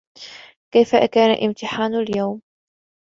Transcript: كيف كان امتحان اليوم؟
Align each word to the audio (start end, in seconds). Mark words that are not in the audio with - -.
كيف 0.73 0.95
كان 0.95 1.43
امتحان 1.47 1.95
اليوم؟ 1.95 2.41